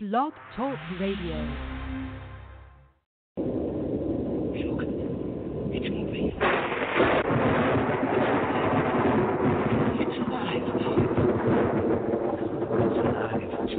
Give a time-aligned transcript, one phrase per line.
[0.00, 1.42] Blog Talk Radio.
[5.74, 6.30] It's moving.
[9.98, 10.62] It's alive.
[10.62, 10.86] It's
[13.08, 13.42] alive.
[13.42, 13.74] It's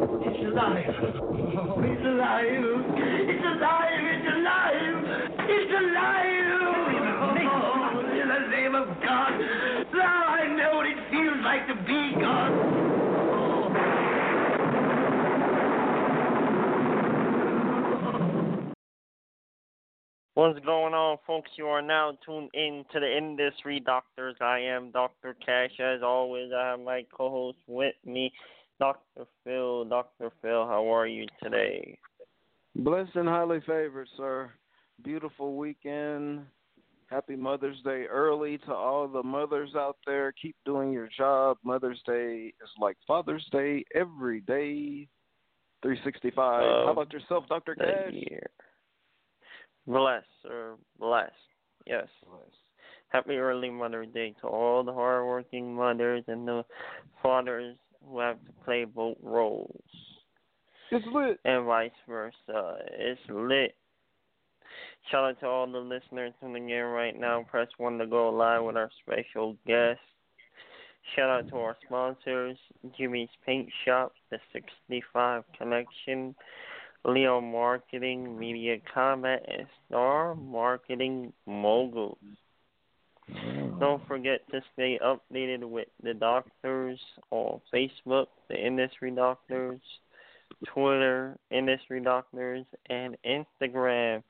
[0.00, 0.16] alive.
[0.22, 0.88] It's alive.
[1.82, 2.64] It's alive.
[3.28, 4.21] It's alive.
[20.34, 21.50] What's going on, folks?
[21.56, 24.34] You are now tuned in to the Industry Doctors.
[24.40, 25.36] I am Dr.
[25.44, 25.78] Cash.
[25.78, 28.32] As always, I have my co host with me,
[28.80, 29.26] Dr.
[29.44, 29.84] Phil.
[29.84, 30.32] Dr.
[30.40, 31.98] Phil, how are you today?
[32.74, 34.50] Blessed and highly favored, sir.
[35.04, 36.46] Beautiful weekend.
[37.10, 40.32] Happy Mother's Day early to all the mothers out there.
[40.40, 41.58] Keep doing your job.
[41.62, 45.06] Mother's Day is like Father's Day every day,
[45.82, 46.34] 365.
[46.34, 47.74] How oh, about yourself, Dr.
[47.74, 48.12] Cash?
[48.12, 48.48] year.
[49.86, 51.30] Bless, or Bless.
[51.86, 52.06] Yes.
[53.08, 56.64] Happy early Mother's Day to all the hardworking mothers and the
[57.22, 57.76] fathers
[58.08, 59.82] who have to play both roles.
[60.90, 61.38] It's lit.
[61.44, 62.76] and vice versa.
[62.90, 63.74] It's lit.
[65.10, 67.44] Shout out to all the listeners tuning in right now.
[67.50, 70.00] Press one to go live with our special guest.
[71.16, 72.56] Shout out to our sponsors,
[72.96, 76.34] Jimmy's Paint Shop, The 65 Connection,
[77.04, 82.18] Leo Marketing, Media Combat, and Star Marketing Moguls.
[83.30, 83.80] Mm.
[83.80, 89.80] Don't forget to stay updated with the doctors on Facebook, the Industry Doctors,
[90.66, 94.22] Twitter, Industry Doctors, and Instagram,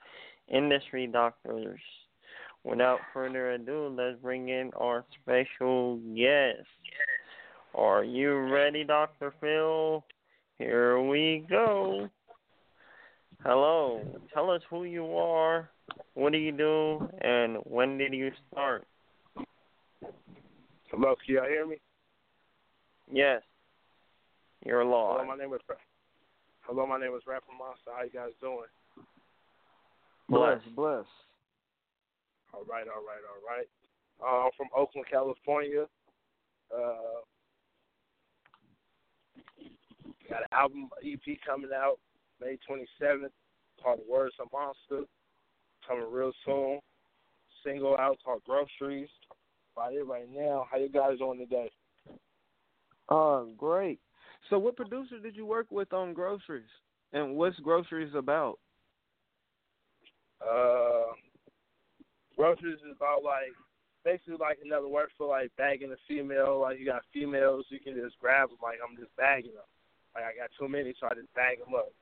[0.49, 1.81] Industry Doctors.
[2.65, 6.67] Without further ado, let's bring in our special guest.
[7.75, 9.35] Are you ready, Dr.
[9.41, 10.05] Phil?
[10.59, 12.09] Here we go.
[13.45, 14.01] Hello.
[14.33, 15.69] Tell us who you are,
[16.15, 18.87] what do you do, and when did you start?
[20.91, 21.77] Hello, can y'all hear me?
[23.11, 23.43] Yes.
[24.65, 25.61] You're Hello, my name is
[26.61, 27.97] Hello, my name is Rapper Monsta.
[27.97, 28.59] How you guys doing?
[30.29, 30.77] Bless, Bless.
[30.77, 31.05] bless.
[32.55, 33.67] All right, all right, all right.
[34.23, 35.87] Uh, I'm from Oakland, California.
[36.73, 37.23] Uh,
[40.31, 41.99] got an album EP coming out
[42.43, 43.31] May 27th
[43.83, 45.05] called The Words of Monsta.
[45.87, 46.81] Coming real soon.
[47.65, 49.09] Single out called Groceries.
[49.77, 50.67] About it right now.
[50.71, 51.71] How you guys doing today?
[53.09, 54.01] Oh, great.
[54.51, 56.65] So, what producer did you work with on Groceries?
[57.13, 58.59] And what's Groceries about?
[60.41, 61.13] Uh,
[62.37, 63.55] groceries is about like
[64.05, 66.61] basically like another word for like bagging a female.
[66.61, 68.59] Like you got females, you can just grab them.
[68.63, 69.69] Like I'm just bagging them.
[70.15, 71.93] Like I got too many, so I just bag them up.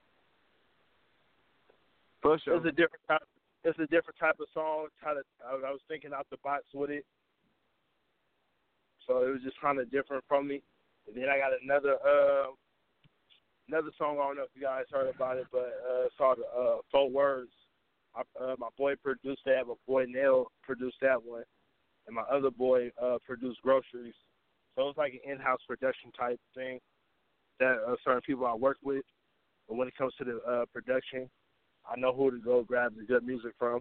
[2.22, 2.56] For sure.
[2.56, 3.22] It's a different type.
[3.64, 4.88] It's a different type of song.
[5.02, 7.04] Kind of, I, was thinking out the box with it,
[9.06, 10.62] so it was just kind of different from me.
[11.06, 12.52] And then I got another uh,
[13.68, 14.18] another song.
[14.18, 17.10] I don't know if you guys heard about it, but uh, it's called uh, Four
[17.10, 17.52] Words.
[18.14, 19.66] I, uh, my boy produced that.
[19.66, 21.44] My boy Nail produced that one,
[22.06, 24.14] and my other boy uh, produced Groceries.
[24.76, 26.78] So it's like an in-house production type thing
[27.58, 29.04] that uh, certain people I work with.
[29.68, 31.28] But when it comes to the uh, production,
[31.90, 33.80] I know who to go grab the good music from.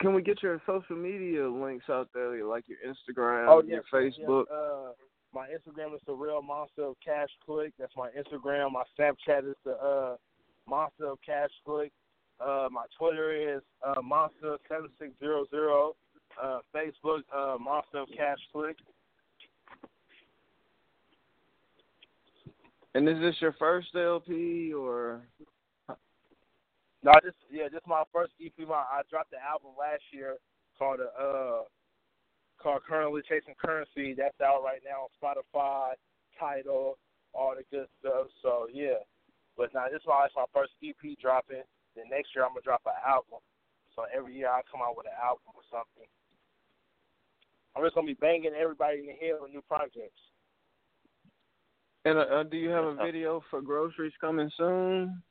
[0.00, 4.44] Can we get your social media links out there, like your Instagram, Oh, your Facebook?
[4.50, 4.92] yes, uh,
[5.32, 7.72] my Instagram is the real monster of cash click.
[7.78, 8.72] That's my Instagram.
[8.72, 10.16] My Snapchat is the uh,
[10.68, 11.92] monster of cash click.
[12.40, 15.94] Uh, my Twitter is uh, monster seven six zero zero.
[16.42, 18.76] Uh, Facebook uh, monster of cash click.
[22.94, 25.22] And is this your first LP or?
[27.02, 28.54] No, this yeah, this is my first EP.
[28.66, 30.36] My I dropped the album last year
[30.78, 31.66] called uh
[32.62, 34.14] called Currently Chasing Currency.
[34.16, 35.98] That's out right now on Spotify,
[36.38, 36.96] Tidal,
[37.34, 38.28] all the good stuff.
[38.40, 39.02] So yeah,
[39.58, 41.66] but now this is my, my first EP dropping.
[41.96, 43.42] Then next year I'm gonna drop an album.
[43.94, 46.08] So every year I come out with an album or something.
[47.74, 50.22] I'm just gonna be banging everybody in the head with new projects.
[52.04, 55.22] And uh, uh, do you have a video for groceries coming soon?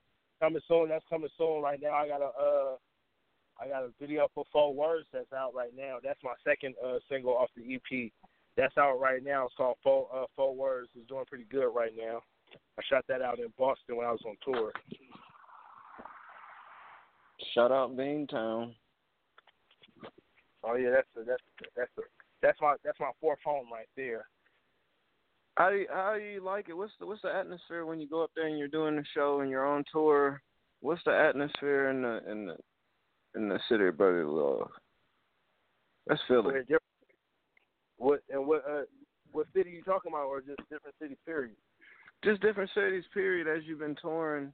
[0.44, 0.90] coming soon.
[0.90, 1.62] That's coming soon.
[1.62, 2.76] Right now, I got a uh,
[3.60, 5.98] I got a video for Four Words that's out right now.
[6.04, 8.12] That's my second uh single off the EP.
[8.58, 9.46] That's out right now.
[9.46, 10.90] It's called Four uh, Four Words.
[10.96, 12.22] It's doing pretty good right now.
[12.78, 14.72] I shot that out in Boston when I was on tour.
[17.54, 18.74] Shout out Beantown.
[20.64, 21.44] Oh yeah, that's a, that's
[21.76, 22.02] that's a,
[22.42, 24.26] that's my that's my fourth home right there.
[25.56, 26.74] How do you, how do you like it?
[26.74, 29.42] What's the what's the atmosphere when you go up there and you're doing the show
[29.42, 30.42] and you're on tour?
[30.82, 32.58] What's the atmosphere in the in the
[33.36, 34.70] in the city of brotherly love?
[36.08, 36.54] That's Philly.
[37.98, 38.82] What and what uh,
[39.32, 41.18] what city you talking about, or just different cities?
[41.26, 41.56] Period.
[42.24, 43.04] Just different cities.
[43.14, 43.48] Period.
[43.48, 44.52] As you've been touring,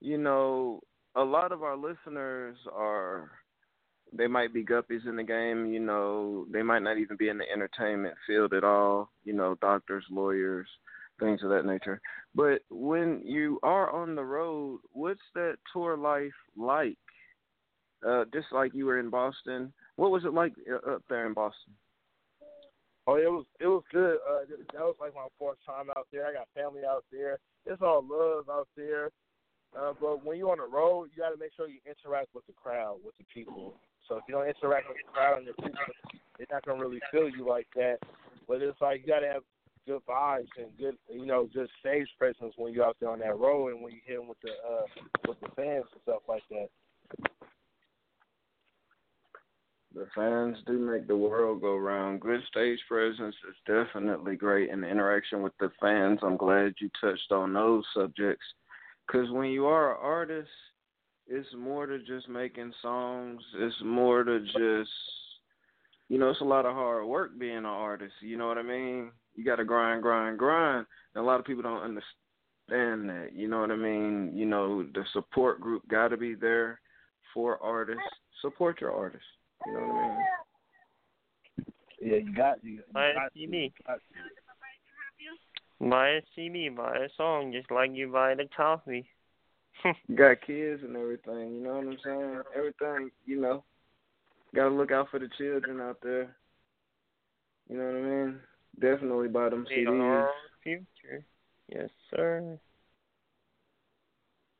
[0.00, 0.80] you know,
[1.14, 3.30] a lot of our listeners are
[4.16, 7.38] they might be guppies in the game, you know, they might not even be in
[7.38, 10.66] the entertainment field at all, you know, doctors, lawyers,
[11.18, 12.00] things of that nature.
[12.34, 16.98] But when you are on the road, what's that tour life like?
[18.06, 21.34] Uh, just like you were in Boston, what was it like uh, up there in
[21.34, 21.74] Boston?
[23.06, 24.16] Oh, it was it was good.
[24.28, 26.26] Uh, that was like my fourth time out there.
[26.26, 27.38] I got family out there.
[27.66, 29.10] It's all love out there.
[29.78, 32.46] Uh, but when you're on the road, you got to make sure you interact with
[32.46, 33.74] the crowd, with the people.
[34.08, 35.80] So if you don't interact with the crowd and the people,
[36.36, 37.98] they're not gonna really feel you like that.
[38.48, 39.42] But it's like you gotta have
[39.86, 43.38] good vibes and good, you know, good stage presence when you're out there on that
[43.38, 44.84] road and when you hit them with the uh,
[45.26, 46.68] with the fans and stuff like that.
[49.94, 52.20] The fans do make the world go round.
[52.20, 56.18] Good stage presence is definitely great, and interaction with the fans.
[56.22, 58.44] I'm glad you touched on those subjects,
[59.12, 60.48] because when you are an artist
[61.26, 63.40] it's more to just making songs.
[63.54, 64.90] It's more to just
[66.08, 68.12] you know, it's a lot of hard work being an artist.
[68.20, 69.12] You know what I mean?
[69.34, 70.84] You got to grind, grind, grind.
[71.14, 73.30] And a lot of people don't understand that.
[73.34, 74.32] You know what I mean?
[74.34, 76.80] You know, the support group got to be there
[77.32, 78.02] for artists.
[78.42, 79.26] Support your artists.
[79.64, 80.26] You know what I mean?
[82.02, 82.80] Yeah, you got you.
[82.92, 83.72] Buy a CD.
[85.88, 86.68] Buy a CD.
[86.68, 89.06] Buy a song, just like you buy the coffee.
[90.14, 92.42] got kids and everything, you know what I'm saying?
[92.56, 93.64] Everything, you know.
[94.54, 96.36] Gotta look out for the children out there.
[97.68, 98.40] You know what I mean?
[98.80, 100.28] Definitely buy them CDs.
[100.62, 101.24] future.
[101.68, 102.58] Yes, sir.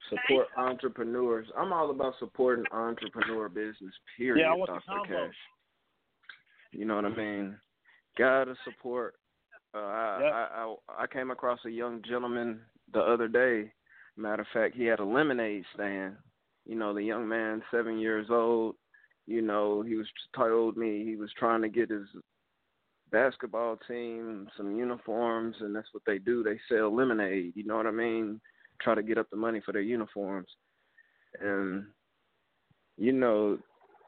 [0.09, 1.47] Support entrepreneurs.
[1.57, 5.01] I'm all about supporting entrepreneur business, period, yeah, I want Dr.
[5.07, 5.35] Cash.
[6.73, 7.57] You know what I mean?
[8.19, 9.15] Gotta support
[9.75, 10.33] uh, I, yep.
[10.33, 10.49] I
[10.99, 12.61] I I came across a young gentleman
[12.93, 13.73] the other day
[14.17, 16.17] Matter of fact, he had a lemonade stand.
[16.67, 18.77] You know, the young man, seven years old.
[19.27, 22.07] You know, he was told me he was trying to get his
[23.11, 26.43] basketball team some uniforms, and that's what they do.
[26.43, 27.53] They sell lemonade.
[27.55, 28.41] You know what I mean?
[28.81, 30.49] Try to get up the money for their uniforms,
[31.41, 31.87] and
[32.99, 33.59] you know,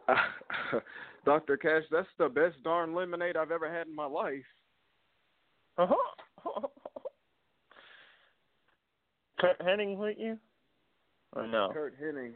[1.24, 1.56] Dr.
[1.56, 4.44] Cash, that's the best darn lemonade I've ever had in my life.
[5.78, 6.68] Uh huh.
[9.40, 10.38] Curt Hennig with you?
[11.32, 11.70] Or no?
[11.72, 12.34] Curt Hennig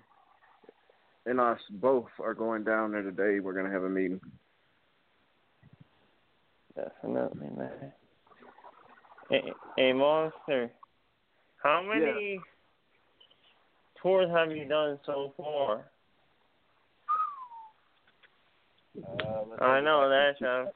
[1.28, 3.38] and us both are going down there today.
[3.40, 4.20] We're going to have a meeting.
[6.74, 7.92] Definitely, man.
[9.28, 10.70] Hey, hey Monsta,
[11.62, 12.40] how many yeah.
[14.02, 15.90] tours have you done so far?
[18.96, 20.68] Uh, I know that, Sean.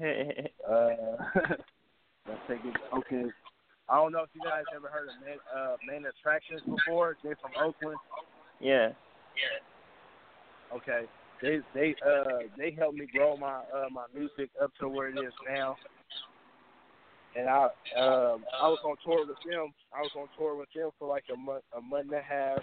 [0.70, 1.16] uh,
[2.28, 2.76] let's take it.
[2.94, 3.24] Okay,
[3.90, 7.16] I don't know if you guys ever heard of main, uh, Main Attrakionz before.
[7.24, 7.98] They're from Oakland.
[8.60, 8.90] Yeah.
[9.34, 10.76] Yeah.
[10.76, 11.06] Okay.
[11.42, 15.18] They they uh they helped me grow my uh my music up to where it
[15.18, 15.76] is now.
[17.36, 17.64] And I
[17.96, 19.72] um I was on tour with them.
[19.92, 22.58] I was on tour with them for like a month a month and a half.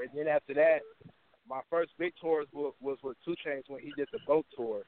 [0.00, 0.80] And then after that,
[1.48, 4.82] my first big tour was was with 2 Chainz when he did the boat tour,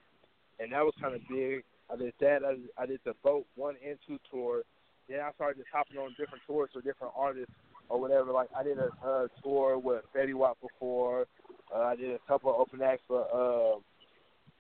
[0.61, 1.64] and that was kind of big.
[1.92, 2.40] I did that.
[2.44, 4.62] I, I did the boat one and two tour,
[5.11, 7.52] then I started just hopping on different tours for different artists
[7.88, 8.32] or whatever.
[8.32, 11.26] Like I did a, a tour with Fetty Wap before.
[11.75, 13.80] Uh, I did a couple of open acts for uh,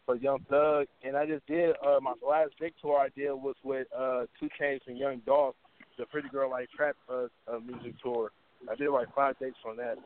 [0.04, 3.54] for Young Thug, and I just did uh, my last big tour I did was
[3.62, 5.54] with uh, 2 Chainz and Young Dolph,
[5.98, 8.32] the Pretty Girl Like Trap uh, uh, music tour.
[8.70, 9.96] I did like five dates on that.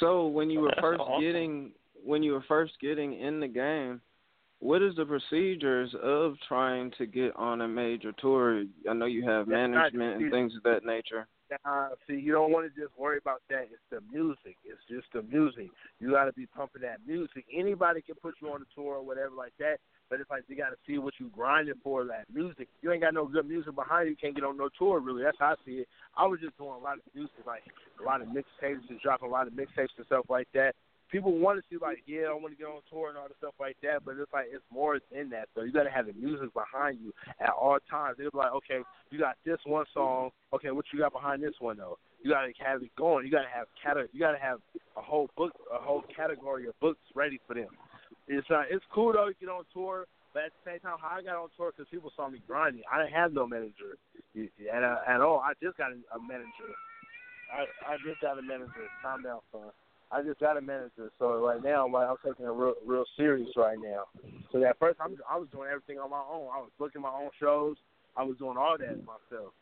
[0.00, 1.22] So when you were first awesome.
[1.22, 1.70] getting
[2.04, 4.00] when you were first getting in the game,
[4.60, 8.64] what is the procedures of trying to get on a major tour?
[8.88, 11.26] I know you have That's management and things of that nature.
[11.64, 13.68] Uh, see, you don't want to just worry about that.
[13.70, 14.56] It's the music.
[14.64, 15.70] It's just the music.
[16.00, 17.44] You got to be pumping that music.
[17.54, 19.76] Anybody can put you on a tour or whatever like that,
[20.08, 22.04] but it's like you got to see what you grinding for.
[22.04, 22.68] That music.
[22.82, 24.10] You ain't got no good music behind you.
[24.12, 25.00] You can't get on no tour.
[25.00, 25.88] Really, that's how I see it.
[26.16, 27.62] I was just doing a lot of music, like
[28.00, 30.74] a lot of mixtapes, just dropping a lot of mixtapes and stuff like that.
[31.10, 33.34] People want to see like, yeah, I want to get on tour and all the
[33.38, 35.48] stuff like that, but it's like it's more than that.
[35.54, 38.16] So you got to have the music behind you at all times.
[38.18, 38.80] They'll be like, okay,
[39.10, 40.30] you got this one song.
[40.52, 41.98] Okay, what you got behind this one though?
[42.22, 43.26] You got to have it going.
[43.26, 44.58] You got to have cate- You got to have
[44.96, 47.68] a whole book, a whole category of books ready for them.
[48.26, 49.28] It's uh, it's cool though.
[49.28, 51.88] to get on tour, But at the same time, how I got on tour because
[51.90, 52.82] people saw me grinding.
[52.90, 54.00] I didn't have no manager
[54.34, 55.40] at, uh, at all.
[55.44, 56.72] I just got a manager.
[57.52, 58.88] I I just got a manager.
[59.02, 59.70] Calm down, son.
[60.14, 61.10] I just got a manager.
[61.18, 64.04] So right now, I'm like I'm taking it real real serious right now.
[64.52, 66.48] So at first, I'm I was doing everything on my own.
[66.54, 67.76] I was booking my own shows.
[68.16, 69.52] I was doing all that myself.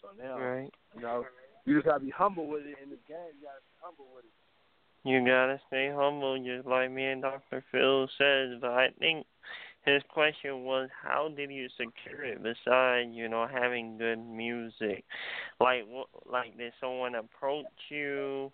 [0.00, 0.70] So now, Right.
[0.94, 1.24] you know,
[1.64, 3.18] you just gotta be humble with it in this game.
[3.40, 5.08] You gotta be humble with it.
[5.08, 7.64] You gotta stay humble, just like me and Dr.
[7.72, 8.58] Phil says.
[8.60, 9.26] But I think
[9.84, 12.42] his question was, how did you secure it?
[12.42, 15.04] Besides, you know, having good music,
[15.58, 18.52] like, what, like, did someone approach you?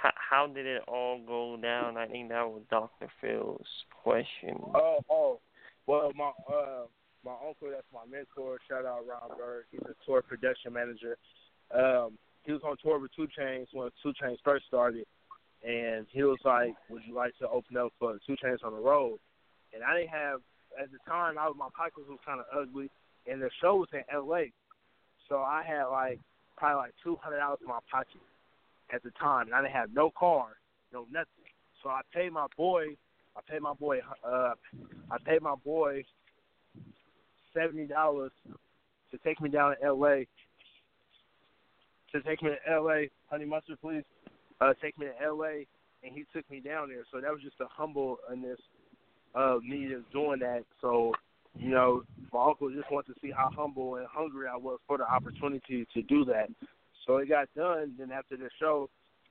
[0.00, 1.98] How, how did it all go down?
[1.98, 3.08] I think that was Dr.
[3.20, 3.66] Phil's
[4.02, 4.56] question.
[4.74, 5.40] Oh, oh.
[5.86, 6.84] Well, my uh,
[7.24, 8.58] my uncle, that's my mentor.
[8.66, 9.64] Shout out Ron Bird.
[9.70, 11.18] He's a tour production manager.
[11.74, 15.04] Um, he was on tour with 2 Chainz when 2 Chainz first started,
[15.66, 18.80] and he was like, "Would you like to open up for 2 Chainz on the
[18.80, 19.18] road?"
[19.74, 20.40] And I didn't have
[20.80, 21.36] at the time.
[21.36, 22.88] I was my pockets was kind of ugly,
[23.30, 24.50] and the show was in L.A.
[25.28, 26.18] So I had like
[26.56, 28.20] probably like two hundred dollars in my pocket
[28.94, 30.56] at the time, and I didn't have no car,
[30.92, 31.26] no nothing.
[31.82, 32.96] So I paid my boy.
[33.36, 34.00] I paid my boy.
[34.26, 34.54] Uh,
[35.10, 36.04] I paid my boy
[37.54, 38.32] seventy dollars
[39.10, 40.26] to take me down to L.A.
[42.12, 43.10] To take me to L.A.
[43.30, 44.04] Honey mustard, please.
[44.60, 45.66] Uh, take me to L.A.
[46.02, 47.04] and he took me down there.
[47.10, 48.60] So that was just a humbleness
[49.34, 50.64] of me just doing that.
[50.80, 51.12] So
[51.58, 54.98] you know, my uncle just wanted to see how humble and hungry I was for
[54.98, 56.48] the opportunity to do that.
[57.06, 57.94] So it got done.
[57.98, 58.88] Then after the show,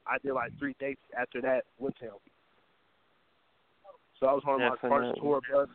[0.07, 2.13] I did like three dates after that with him.
[4.19, 5.69] So I was on my first tour bus,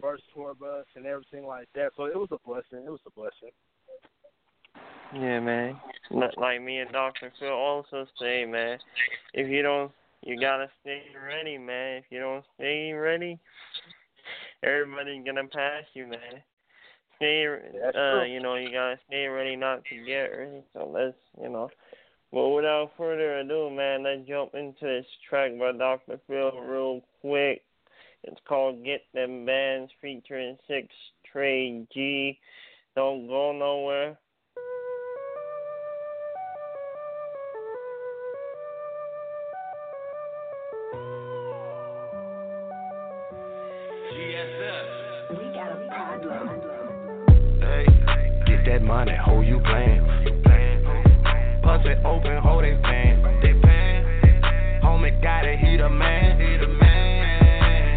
[0.00, 1.90] first tour bus, and everything like that.
[1.96, 2.86] So it was a blessing.
[2.86, 3.50] It was a blessing.
[5.14, 5.80] Yeah, man.
[6.10, 7.32] Like me and Dr.
[7.38, 8.78] Phil also say, man,
[9.34, 9.90] if you don't,
[10.22, 11.98] you gotta stay ready, man.
[11.98, 13.38] If you don't stay ready,
[14.62, 16.42] everybody's gonna pass you, man.
[17.22, 20.64] Stay, uh, you know, you gotta stay ready not to get ready.
[20.72, 21.70] So let's, you know.
[22.32, 26.18] But without further ado, man, let's jump into this track by Dr.
[26.26, 27.62] Phil real quick.
[28.24, 30.88] It's called Get Them Bands featuring Six
[31.30, 32.40] Trade G.
[32.96, 34.18] Don't go nowhere.
[45.30, 46.81] We got a problem.
[48.46, 50.04] Get that money, ho, you playing.
[51.62, 53.22] Pussy open, ho, they paying.
[54.82, 55.58] Homie got it.
[55.60, 56.38] He the man.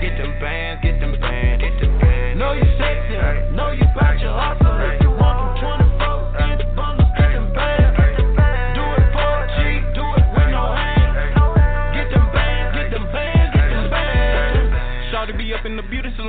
[0.01, 1.24] Get them bands, get them bands.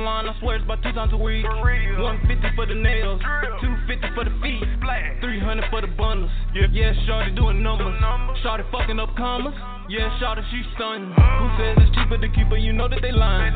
[0.03, 1.45] The I swear it's about two times a week.
[1.45, 3.21] 150 for the nails,
[3.61, 4.61] 250 for the feet,
[5.21, 6.31] 300 for the bundles.
[6.53, 7.95] Yeah, Shawty doing numbers.
[8.43, 9.53] Shawty fucking up commas.
[9.89, 11.11] Yeah, Shawty she stunning.
[11.11, 11.39] Uh-huh.
[11.39, 12.57] Who says it's cheaper to keep her?
[12.57, 13.55] You know that they lying.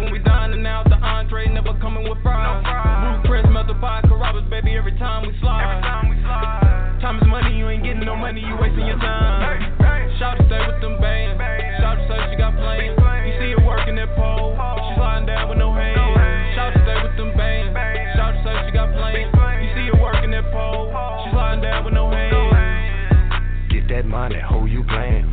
[0.00, 2.64] When we dining out, the entree never coming with fries.
[2.64, 6.98] Root press, melt the pie, Carrabba's, baby, every time we slide.
[7.00, 9.72] Time is money, you ain't getting no money, you wasting your time.
[10.18, 11.38] Shawty stay with them bands.
[11.78, 12.97] Shawty say she got plans.
[24.02, 25.26] That money, ho, you playing.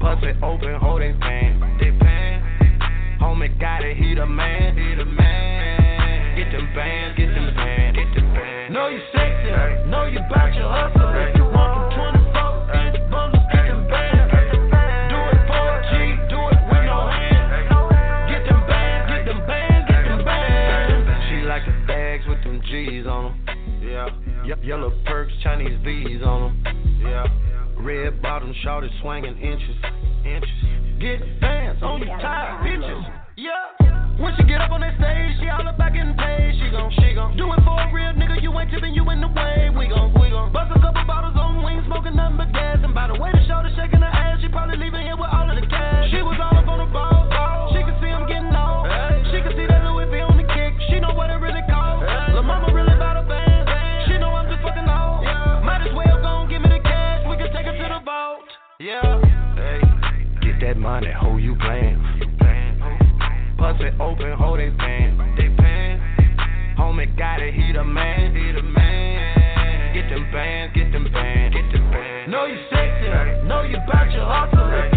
[0.00, 1.60] Pussy open, ho, they paying.
[1.78, 2.40] They paying.
[3.20, 4.74] Homie got it, he the man.
[4.74, 6.36] He the man.
[6.38, 8.72] Get them bands, get them bands, get them bands.
[8.72, 11.12] Know you sexy, know you bout your hustle.
[11.12, 14.32] If you want them 24 inch bundles, get them bands.
[15.12, 18.32] Do it for a G, do it with no hands.
[18.32, 21.28] Get them bands, get them bands, get them bands.
[21.28, 23.36] She like the bags with them G's on them.
[23.84, 24.08] Yeah.
[24.64, 26.81] Yellow perks, Chinese V's on them.
[27.82, 29.74] Red bottom, shorty swinging inches.
[30.22, 30.48] Inches.
[31.02, 33.02] Get fans on your tired bitches.
[33.34, 34.22] Yeah.
[34.22, 36.54] When she get up on that stage, she all about getting paid.
[36.62, 38.38] She gon' she gon' do it for a real nigga.
[38.40, 39.66] You ain't tipping, you in the way.
[39.74, 42.78] We gon' we gon' bust a couple bottles on wings, smoking nothing but gas.
[42.86, 45.41] And by the way the shorty shaking her ass, she probably leaving here with all
[63.72, 65.16] Pussy open, hold they paying.
[65.36, 65.98] They paying.
[66.78, 68.34] Homie got it, he the man.
[68.36, 69.94] He the man.
[69.94, 72.30] Get them bands, get them bands, get them bands.
[72.30, 74.91] Know you sexy, know you bout your hustle.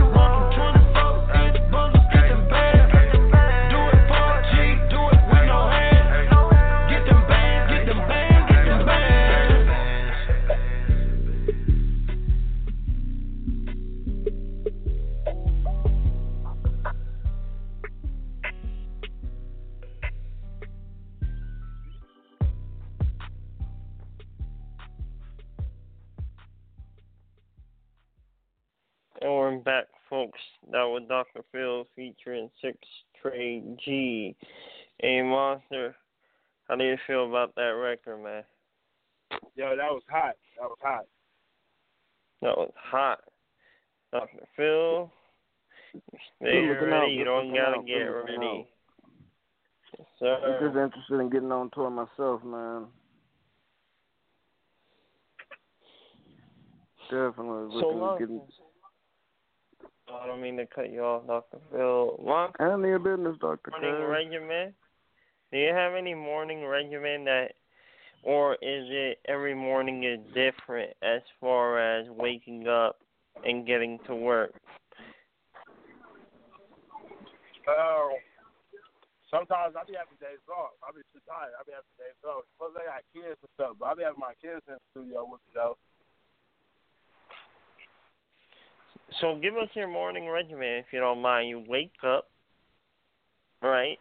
[29.66, 30.40] Back, folks.
[30.72, 31.42] That was Dr.
[31.52, 32.78] Phil featuring Six
[33.20, 34.36] Trade G.
[35.04, 35.94] A Monsta.
[36.70, 38.44] How do you feel about that record, man?
[39.56, 40.36] Yo, that was hot.
[40.60, 41.06] That was hot.
[42.44, 43.20] That was hot.
[44.12, 44.48] Dr.
[44.56, 45.12] Phil,
[46.38, 47.14] stay Good ready.
[47.14, 48.68] you don't gotta out, get good ready.
[49.98, 52.86] Yes, I'm just interested in getting on tour myself, man.
[57.10, 58.14] Definitely So looking long.
[58.16, 58.42] at getting
[60.08, 61.58] I don't mean to cut you off, Dr.
[61.72, 62.20] Phil.
[62.24, 64.10] Monk, handle your business, Doctor morning Cuz.
[64.10, 64.74] regimen?
[65.52, 67.54] Do you have any morning regimen that,
[68.24, 73.00] or is it every morning is different as far as waking up
[73.44, 74.54] and getting to work?
[77.66, 78.14] Uh,
[79.32, 80.78] sometimes I be having days off.
[80.86, 81.58] I be too tired.
[81.58, 82.46] I be having days off.
[82.62, 85.26] Plus I got kids and stuff, but I be having my kids in the studio
[85.26, 85.78] with me though.
[89.22, 91.48] So give us your morning regimen if you don't mind.
[91.50, 92.28] You wake up,
[93.62, 93.98] right?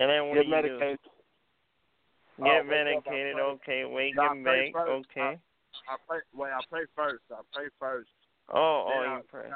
[0.00, 0.98] And then what Get do you medicated.
[2.38, 2.44] do?
[2.44, 3.42] Get up, medicated, pray.
[3.42, 3.84] okay.
[3.84, 4.90] Wake No, and bake, first.
[5.10, 5.38] okay.
[5.88, 6.18] I pray.
[6.34, 7.22] Wait, I pray first.
[7.30, 8.08] I pray first.
[8.52, 9.50] Oh, Then oh, I- you pray.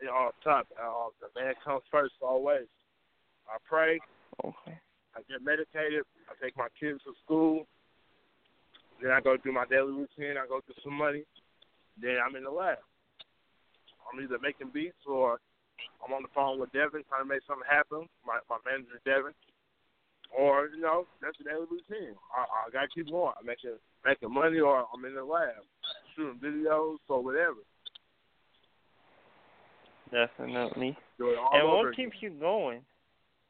[0.00, 0.66] You know, on top.
[0.80, 2.66] Uh, the man comes first always.
[3.48, 4.00] I pray.
[4.44, 4.78] Okay.
[5.14, 6.02] I get medicated.
[6.28, 7.66] I take my kids to school.
[9.00, 10.36] Then I go through my daily routine.
[10.42, 11.22] I go through some money.
[12.00, 12.78] Then I'm in the lab.
[14.08, 15.38] I'm either making beats or
[16.04, 18.08] I'm on the phone with Devin trying to make something happen.
[18.26, 19.32] My my manager Devin.
[20.32, 22.16] Or you know that's the daily routine.
[22.32, 23.34] I, I gotta keep going.
[23.38, 25.62] I'm making making money or I'm in the lab
[26.16, 27.60] shooting videos or whatever.
[30.10, 30.96] Definitely.
[31.18, 32.10] Do it all And what again.
[32.10, 32.80] keeps you going?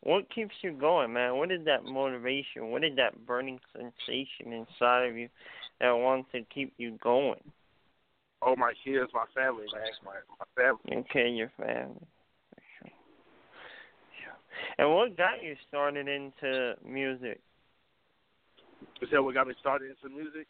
[0.03, 1.37] What keeps you going, man?
[1.37, 2.71] What is that motivation?
[2.71, 5.29] What is that burning sensation inside of you
[5.81, 7.41] that wants to keep you going?
[8.45, 11.05] Oh my kids, my family, man, my my family.
[11.09, 12.07] Okay, your family.
[12.81, 12.91] Sure.
[14.79, 17.41] And what got you started into music?
[19.01, 20.47] You said what got me started into music?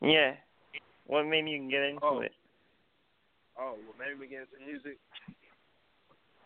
[0.00, 0.34] Yeah.
[1.06, 2.20] What made you get into Oh.
[2.20, 2.32] it?
[3.58, 4.98] Oh, what made me get into music?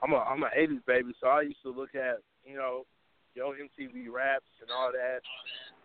[0.03, 2.85] I'm a I'm a '80s baby, so I used to look at you know,
[3.35, 5.21] yo MTV raps and all that,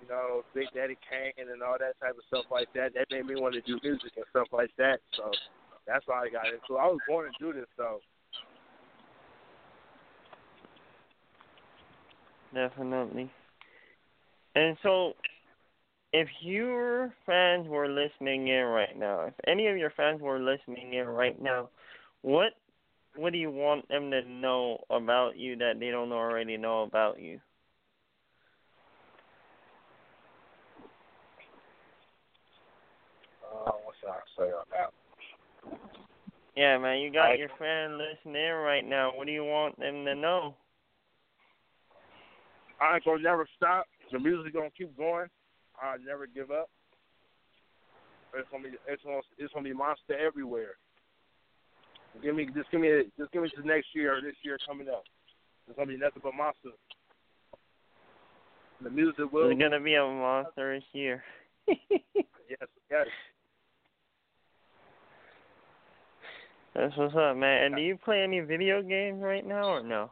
[0.01, 2.93] you know, Big Daddy Kane and all that type of stuff like that.
[2.93, 4.99] That made me want to do music and stuff like that.
[5.15, 5.31] So
[5.87, 6.77] that's why I got into.
[6.77, 7.99] I was born to do this though.
[12.53, 13.29] Definitely.
[14.55, 15.13] And so,
[16.13, 20.93] if your fans were listening in right now, if any of your fans were listening
[20.93, 21.67] in right now,
[22.21, 22.53] what
[23.17, 27.19] what do you want them to know about you that they don't already know about
[27.19, 27.39] you?
[33.43, 34.91] Uh, what should I say on that?
[36.55, 39.11] Yeah, man, you got I- your fan listening in right now.
[39.15, 40.55] What do you want them to know?
[42.81, 43.85] I ain't gonna never stop.
[44.11, 45.27] The music gonna keep going.
[45.81, 46.69] I never give up.
[48.33, 50.75] It's gonna be it's gonna it's gonna be monster everywhere.
[52.21, 54.89] Give me just give me just give me the next year or this year coming
[54.89, 55.03] up.
[55.67, 56.69] It's gonna be nothing but monster.
[58.81, 61.23] The music will It's gonna be a monstrous year.
[61.67, 63.07] yes yes.
[66.75, 67.63] That's what's up, man.
[67.63, 70.11] And do you play any video games right now or no?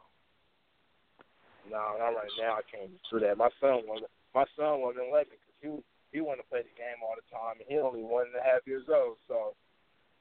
[1.70, 2.56] No, not right now.
[2.56, 3.38] I can't do that.
[3.38, 6.76] My son wanted my son wasn't let me because he he wanted to play the
[6.78, 9.56] game all the time, and he only one and a half years old, so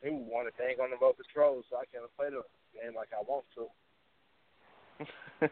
[0.02, 2.42] he would want to bang on the remote control, so I can't play the
[2.74, 3.70] game like I want to.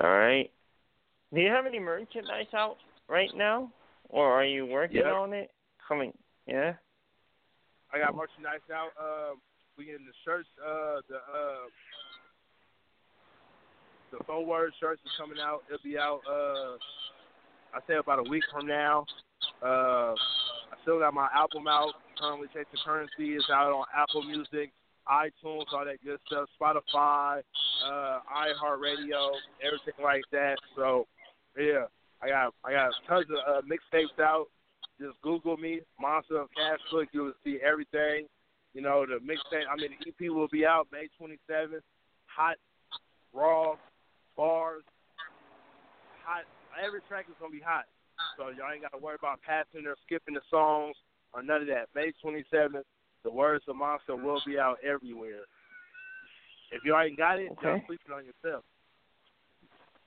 [0.00, 0.50] All right.
[1.32, 2.76] Do you have any merchandise out
[3.08, 3.70] right now,
[4.08, 5.12] or are you working Yeah.
[5.12, 5.50] on it?
[5.86, 6.12] Coming,
[6.46, 6.74] yeah.
[7.92, 8.90] I got merchandise out.
[8.98, 9.40] Um,
[9.76, 10.48] we getting the shirts.
[10.58, 11.68] Uh, the uh,
[14.10, 15.62] the four word shirts is coming out.
[15.68, 16.20] It'll be out.
[16.28, 16.78] Uh,
[17.74, 19.04] I say about a week from now.
[19.62, 20.14] Uh,
[20.84, 21.94] still got my album out.
[22.20, 24.70] Currently, Chasing Currency is out on Apple Music,
[25.08, 26.48] iTunes, all that good stuff.
[26.60, 27.40] Spotify,
[27.84, 29.32] uh, iHeartRadio,
[29.64, 30.56] everything like that.
[30.76, 31.06] So,
[31.58, 31.86] yeah,
[32.22, 34.46] I got I got tons of uh, mixtapes out.
[35.00, 37.08] Just Google me, Monsta of Cash Click.
[37.12, 38.26] You will see everything.
[38.74, 39.64] You know, the mixtape.
[39.70, 41.80] I mean, the EP will be out May 27th.
[42.26, 42.56] Hot,
[43.32, 43.74] raw,
[44.36, 44.82] bars,
[46.24, 46.44] hot.
[46.84, 47.84] Every track is gonna be hot.
[48.36, 50.96] So y'all ain't gotta worry about passing or skipping the songs
[51.32, 51.88] or none of that.
[51.94, 52.84] May 27th,
[53.22, 55.42] the words of Monsta will be out everywhere.
[56.72, 57.86] If you ain't got it, y'all Okay.
[57.86, 58.64] sleeping on yourself.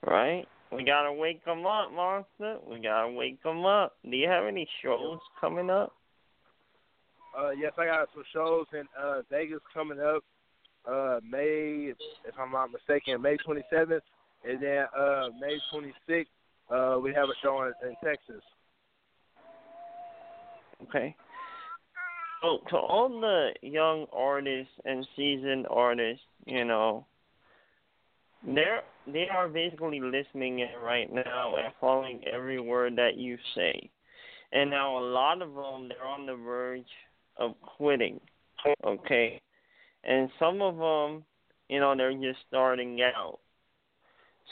[0.06, 0.48] Right.
[0.72, 2.60] We gotta wake 'em up, monster.
[2.66, 3.98] We gotta wake 'em up.
[4.04, 5.94] Do you have any shows coming up?
[7.38, 10.24] Uh, yes, I got some shows in uh, Vegas coming up.
[10.86, 11.94] Uh, May,
[12.26, 14.02] if I'm not mistaken, May 27th,
[14.44, 16.28] and then uh, May 26th,
[16.70, 18.44] uh, we have a show in, in Texas.
[20.84, 21.16] Okay.
[22.42, 27.06] So to all the young artists and seasoned artists, you know,
[28.46, 33.90] they're they are basically listening in right now and following every word that you say.
[34.52, 36.86] And now a lot of them they're on the verge
[37.38, 38.20] of quitting.
[38.86, 39.42] Okay,
[40.04, 41.24] and some of them,
[41.70, 43.40] you know, they're just starting out.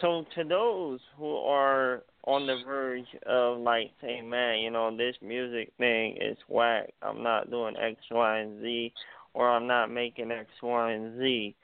[0.01, 5.15] So to those who are on the verge of like saying, man, you know, this
[5.21, 6.93] music thing is whack.
[7.01, 8.93] I'm not doing X, Y, and Z,
[9.33, 11.55] or I'm not making X, Y, and Z.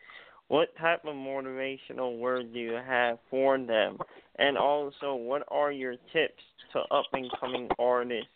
[0.47, 3.97] What type of motivational word do you have for them?
[4.37, 8.27] And also, what are your tips to up and coming artists?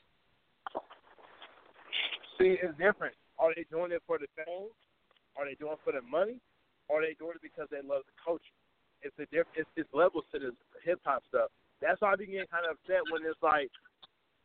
[2.38, 3.16] See, it's different.
[3.38, 4.70] Are they doing it for the fame?
[5.38, 6.40] Are they doing it for the money?
[6.90, 8.55] Are they doing it because they love the culture?
[9.06, 11.54] It's a diff- it's, it's levels to this hip hop stuff.
[11.82, 13.70] That's why I be getting kind of upset when it's like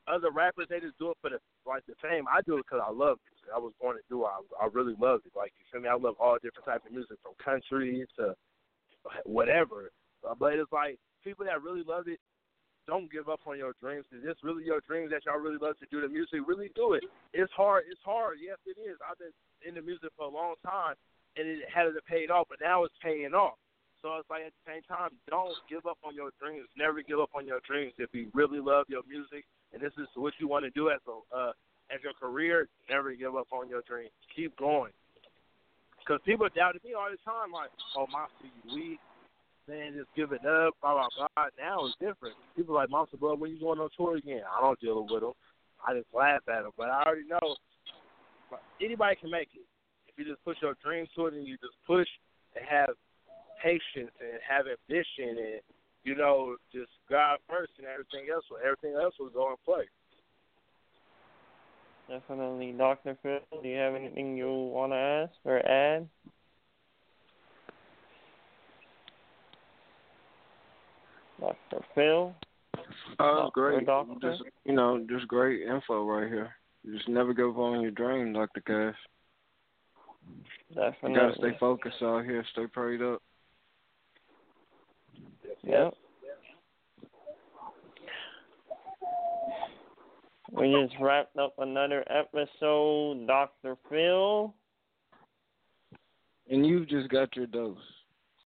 [0.05, 2.29] other rappers they just do it for the like the fame.
[2.29, 3.41] I do it because I love it.
[3.49, 4.29] I was born to do it.
[4.29, 5.33] I, I really love it.
[5.33, 5.89] Like you feel me?
[5.89, 8.37] I love all different types of music from country to
[9.25, 9.91] whatever.
[10.21, 12.21] Uh, but it's like people that really love it
[12.87, 14.05] don't give up on your dreams.
[14.13, 16.41] Is this really your dreams that y'all really love to do the music?
[16.47, 17.05] Really do it.
[17.33, 17.85] It's hard.
[17.89, 18.39] It's hard.
[18.43, 18.97] Yes, it is.
[19.01, 19.33] I've been
[19.67, 20.95] in the music for a long time,
[21.37, 23.57] and it hasn't paid off, but now it's paying off.
[24.03, 26.69] So it's like at the same time, don't give up on your dreams.
[26.77, 27.93] Never give up on your dreams.
[27.99, 31.01] If you really love your music and this is what you want to do as
[31.07, 31.53] a uh,
[31.93, 34.13] as your career, never give up on your dreams.
[34.35, 34.93] Keep going.
[35.99, 39.01] Because people doubted me all the time, like, "Oh, Monsta, you weak."
[39.69, 40.75] Man, just give it up.
[40.81, 41.47] Blah blah blah.
[41.59, 42.35] Now it's different.
[42.57, 44.43] People like Monsta, bro, when you going on tour again?
[44.49, 45.33] I don't deal with them.
[45.87, 46.73] I just laugh at them.
[46.77, 47.57] But I already know
[48.81, 49.67] anybody can make it
[50.09, 52.09] if you just push your dreams to it and you just push
[52.57, 52.97] and have
[53.63, 55.61] patience and have ambition and
[56.05, 58.45] you know just God first and everything else.
[58.65, 59.89] Everything else will go in place.
[62.09, 63.39] Definitely, Doctor Phil.
[63.63, 66.09] Do you have anything you want to ask or add?
[71.41, 72.35] Doctor Phil.
[73.21, 73.87] Oh, great.
[73.87, 74.15] Doctor?
[74.21, 76.51] Just you know, just great info right here.
[76.83, 78.97] You just never give up on your dream, Doctor Cash.
[80.75, 81.11] Definitely.
[81.11, 82.45] You gotta stay focused out here.
[82.53, 83.23] Stay prayed up.
[85.65, 85.95] Yep.
[90.53, 93.77] We just wrapped up another episode, Dr.
[93.89, 94.53] Phil.
[96.49, 97.79] And you've just got your dose.